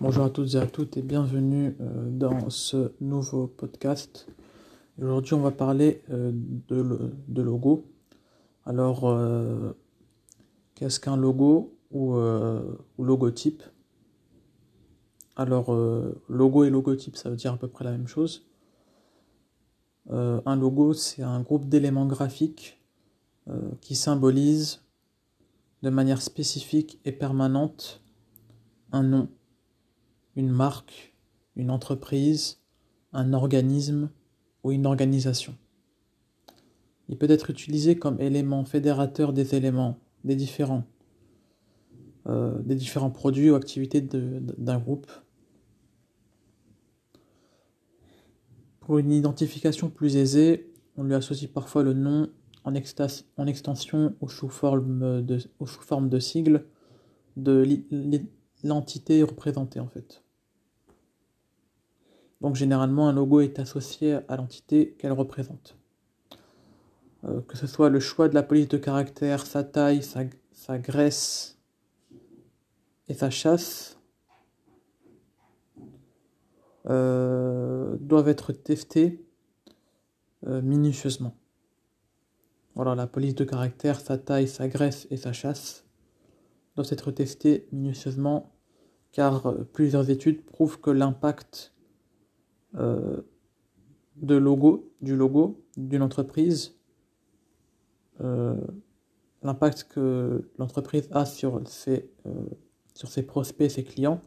Bonjour 0.00 0.24
à 0.24 0.30
toutes 0.30 0.54
et 0.54 0.58
à 0.58 0.66
toutes 0.66 0.96
et 0.96 1.02
bienvenue 1.02 1.76
euh, 1.80 2.10
dans 2.10 2.50
ce 2.50 2.92
nouveau 3.00 3.46
podcast. 3.46 4.26
Aujourd'hui, 5.00 5.34
on 5.34 5.40
va 5.40 5.52
parler 5.52 6.02
euh, 6.10 6.32
de, 6.34 7.42
logo. 7.42 7.86
Alors, 8.66 9.08
euh, 9.08 9.72
qu'est-ce 10.74 10.98
qu'un 10.98 11.16
logo 11.16 11.78
ou, 11.92 12.16
logotype? 12.98 13.62
Alors, 15.36 15.72
logo 16.28 16.64
et 16.64 16.70
logotype, 16.70 17.16
ça 17.16 17.30
veut 17.30 17.36
dire 17.36 17.52
à 17.52 17.56
peu 17.56 17.68
près 17.68 17.84
la 17.84 17.92
même 17.92 18.08
chose. 18.08 18.48
un 20.10 20.56
logo, 20.56 20.92
c'est 20.92 21.22
un 21.22 21.40
groupe 21.40 21.68
d'éléments 21.68 22.06
graphiques 22.06 22.82
qui 23.80 23.94
symbolise 23.94 24.82
de 25.82 25.90
manière 25.90 26.20
spécifique 26.20 26.98
et 27.04 27.12
permanente 27.12 28.02
un 28.90 29.04
nom 29.04 29.28
une 30.36 30.50
marque, 30.50 31.14
une 31.56 31.70
entreprise, 31.70 32.60
un 33.12 33.32
organisme 33.32 34.10
ou 34.62 34.72
une 34.72 34.86
organisation. 34.86 35.54
Il 37.08 37.18
peut 37.18 37.30
être 37.30 37.50
utilisé 37.50 37.96
comme 37.96 38.20
élément 38.20 38.64
fédérateur 38.64 39.32
des 39.32 39.54
éléments, 39.54 39.98
des 40.24 40.36
différents, 40.36 40.84
euh, 42.26 42.58
produits 43.12 43.50
ou 43.50 43.54
activités 43.54 44.00
d'un 44.00 44.78
groupe. 44.78 45.06
Pour 48.80 48.98
une 48.98 49.12
identification 49.12 49.90
plus 49.90 50.16
aisée, 50.16 50.72
on 50.96 51.04
lui 51.04 51.14
associe 51.14 51.50
parfois 51.50 51.82
le 51.82 51.92
nom 51.92 52.28
en, 52.64 52.74
extension 52.74 54.14
ou 54.20 54.28
sous 54.28 54.48
forme 54.48 55.22
de, 55.22 56.08
de 56.08 56.18
sigle 56.18 56.64
l'entité 58.64 59.22
représentée 59.22 59.78
en 59.78 59.86
fait. 59.86 60.24
Donc 62.40 62.56
généralement, 62.56 63.08
un 63.08 63.12
logo 63.12 63.40
est 63.40 63.58
associé 63.58 64.18
à 64.28 64.36
l'entité 64.36 64.96
qu'elle 64.98 65.12
représente. 65.12 65.78
Euh, 67.24 67.40
que 67.42 67.56
ce 67.56 67.66
soit 67.66 67.88
le 67.88 68.00
choix 68.00 68.28
de 68.28 68.34
la 68.34 68.42
police 68.42 68.68
de 68.68 68.76
caractère, 68.76 69.46
sa 69.46 69.64
taille, 69.64 70.02
sa, 70.02 70.78
graisse 70.78 71.58
et 73.08 73.14
sa 73.14 73.30
chasse, 73.30 73.98
euh, 76.86 77.96
doivent 78.00 78.28
être 78.28 78.52
testés 78.52 79.24
euh, 80.46 80.60
minutieusement. 80.60 81.34
Voilà, 82.74 82.94
la 82.94 83.06
police 83.06 83.34
de 83.34 83.44
caractère, 83.44 84.00
sa 84.00 84.18
taille, 84.18 84.48
sa 84.48 84.68
graisse 84.68 85.06
et 85.10 85.16
sa 85.16 85.32
chasse 85.32 85.86
doivent 86.76 86.92
être 86.92 87.10
testés 87.10 87.68
minutieusement 87.72 88.53
car 89.14 89.54
plusieurs 89.72 90.10
études 90.10 90.44
prouvent 90.44 90.80
que 90.80 90.90
l'impact 90.90 91.72
euh, 92.74 93.22
logo, 94.20 94.92
du 95.00 95.14
logo 95.14 95.64
d'une 95.76 96.02
entreprise, 96.02 96.74
euh, 98.20 98.56
l'impact 99.44 99.84
que 99.84 100.50
l'entreprise 100.58 101.08
a 101.12 101.26
sur 101.26 101.62
ses, 101.68 102.10
euh, 102.26 102.32
sur 102.94 103.08
ses 103.08 103.22
prospects, 103.22 103.70
ses 103.70 103.84
clients, 103.84 104.20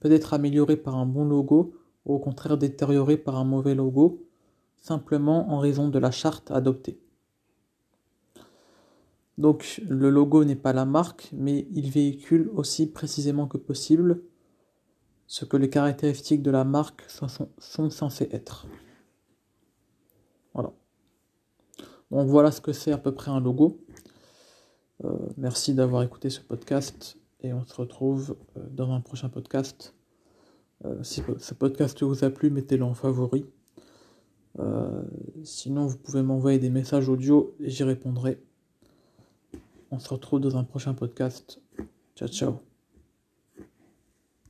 peut 0.00 0.12
être 0.12 0.34
amélioré 0.34 0.76
par 0.76 0.96
un 0.96 1.06
bon 1.06 1.24
logo 1.24 1.74
ou 2.04 2.14
au 2.14 2.18
contraire 2.18 2.58
détérioré 2.58 3.16
par 3.16 3.36
un 3.36 3.44
mauvais 3.44 3.74
logo, 3.74 4.26
simplement 4.76 5.50
en 5.52 5.58
raison 5.58 5.88
de 5.88 5.98
la 5.98 6.10
charte 6.10 6.50
adoptée. 6.50 7.00
Donc 9.38 9.80
le 9.88 10.10
logo 10.10 10.44
n'est 10.44 10.54
pas 10.54 10.74
la 10.74 10.84
marque, 10.84 11.30
mais 11.32 11.66
il 11.70 11.90
véhicule 11.90 12.50
aussi 12.54 12.86
précisément 12.86 13.46
que 13.46 13.56
possible 13.56 14.22
ce 15.26 15.44
que 15.44 15.56
les 15.56 15.70
caractéristiques 15.70 16.42
de 16.42 16.50
la 16.50 16.64
marque 16.64 17.02
sont, 17.08 17.28
censées 17.90 18.28
être. 18.32 18.66
Voilà. 20.52 20.72
Donc 22.10 22.28
voilà 22.28 22.50
ce 22.50 22.60
que 22.60 22.72
c'est 22.72 22.92
à 22.92 22.98
peu 22.98 23.12
près 23.12 23.30
un 23.30 23.40
logo. 23.40 23.80
Euh, 25.04 25.16
merci 25.36 25.74
d'avoir 25.74 26.02
écouté 26.02 26.30
ce 26.30 26.40
podcast 26.40 27.18
et 27.40 27.52
on 27.52 27.64
se 27.64 27.74
retrouve 27.74 28.36
euh, 28.56 28.60
dans 28.70 28.92
un 28.92 29.00
prochain 29.00 29.28
podcast. 29.28 29.94
Euh, 30.84 31.02
si 31.02 31.22
ce 31.38 31.54
podcast 31.54 32.02
vous 32.02 32.24
a 32.24 32.30
plu, 32.30 32.50
mettez-le 32.50 32.84
en 32.84 32.94
favori. 32.94 33.46
sinon, 35.42 35.86
vous 35.86 35.98
pouvez 35.98 36.22
m'envoyer 36.22 36.58
des 36.58 36.70
messages 36.70 37.08
audio 37.08 37.56
et 37.60 37.70
j'y 37.70 37.82
répondrai. 37.82 38.40
On 39.90 39.98
se 39.98 40.08
retrouve 40.08 40.40
dans 40.40 40.56
un 40.56 40.64
prochain 40.64 40.94
podcast. 40.94 41.60
Ciao, 42.14 42.28
ciao. 42.28 42.73